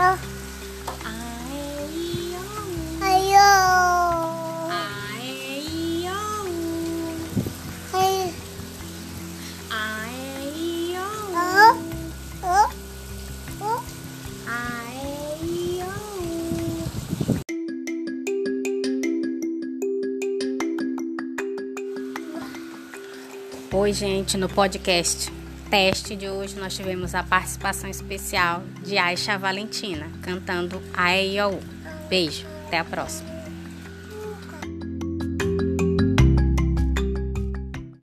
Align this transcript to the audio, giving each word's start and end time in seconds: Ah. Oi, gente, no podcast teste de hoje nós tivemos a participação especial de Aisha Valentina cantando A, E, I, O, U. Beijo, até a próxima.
Ah. 0.00 0.16
Oi, 23.88 23.92
gente, 23.94 24.36
no 24.36 24.48
podcast 24.48 25.32
teste 25.70 26.16
de 26.16 26.28
hoje 26.28 26.58
nós 26.58 26.74
tivemos 26.74 27.14
a 27.14 27.22
participação 27.22 27.90
especial 27.90 28.62
de 28.82 28.96
Aisha 28.96 29.36
Valentina 29.36 30.06
cantando 30.22 30.82
A, 30.94 31.16
E, 31.16 31.36
I, 31.36 31.42
O, 31.42 31.50
U. 31.50 31.60
Beijo, 32.08 32.46
até 32.66 32.78
a 32.78 32.84
próxima. 32.84 33.37